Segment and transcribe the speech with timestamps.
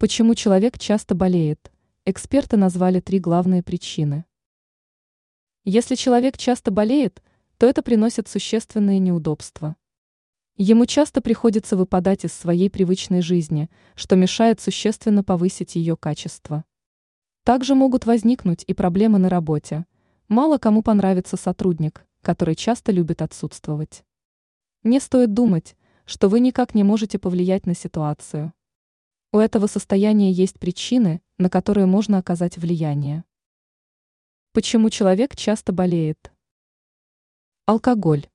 [0.00, 1.70] Почему человек часто болеет?
[2.06, 4.24] Эксперты назвали три главные причины.
[5.64, 7.22] Если человек часто болеет,
[7.58, 9.76] то это приносит существенные неудобства.
[10.56, 16.64] Ему часто приходится выпадать из своей привычной жизни, что мешает существенно повысить ее качество.
[17.44, 19.84] Также могут возникнуть и проблемы на работе.
[20.28, 24.04] Мало кому понравится сотрудник, который часто любит отсутствовать.
[24.82, 25.76] Не стоит думать,
[26.06, 28.54] что вы никак не можете повлиять на ситуацию.
[29.32, 33.22] У этого состояния есть причины, на которые можно оказать влияние.
[34.52, 36.32] Почему человек часто болеет?
[37.64, 38.26] Алкоголь.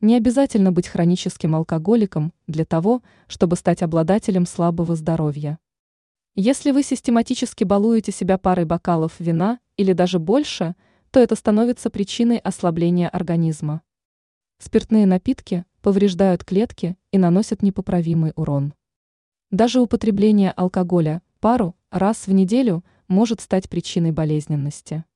[0.00, 5.58] Не обязательно быть хроническим алкоголиком для того, чтобы стать обладателем слабого здоровья.
[6.34, 10.76] Если вы систематически балуете себя парой бокалов вина или даже больше,
[11.10, 13.82] то это становится причиной ослабления организма.
[14.56, 18.72] Спиртные напитки повреждают клетки и наносят непоправимый урон.
[19.50, 25.06] Даже употребление алкоголя пару раз в неделю может стать причиной болезненности.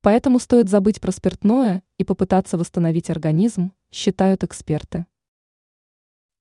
[0.00, 5.04] Поэтому стоит забыть про спиртное и попытаться восстановить организм, считают эксперты.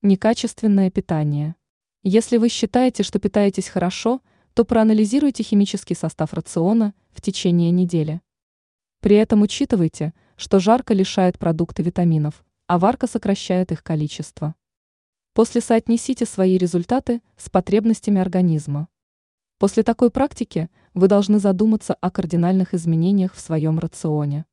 [0.02, 1.56] Некачественное питание.
[2.04, 4.22] Если вы считаете, что питаетесь хорошо,
[4.54, 8.22] то проанализируйте химический состав рациона в течение недели.
[9.02, 14.56] При этом учитывайте, что жарко лишает продукты витаминов, а варка сокращает их количество.
[15.36, 18.88] После соотнесите свои результаты с потребностями организма.
[19.58, 24.46] После такой практики вы должны задуматься о кардинальных изменениях в своем рационе.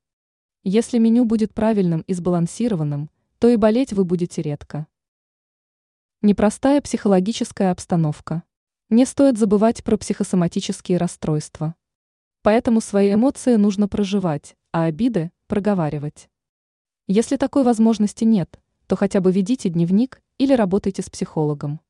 [0.65, 4.89] Если меню будет правильным и сбалансированным, то и болеть вы будете редко.
[6.21, 8.43] Непростая психологическая обстановка.
[8.89, 11.77] Не стоит забывать про психосоматические расстройства.
[12.43, 16.29] Поэтому свои эмоции нужно проживать, а обиды– проговаривать.
[17.07, 18.61] Если такой возможности нет,
[18.93, 21.81] то хотя бы ведите дневник или работайте с психологом.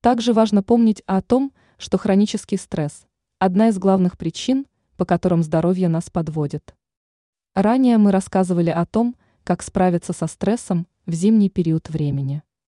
[0.00, 3.04] Также важно помнить о том, что хронический стресс–
[3.38, 4.66] одна из главных причин,
[4.96, 6.74] по которым здоровье нас подводит.
[7.54, 12.42] Ранее мы рассказывали о том, как справиться со стрессом в зимний период времени.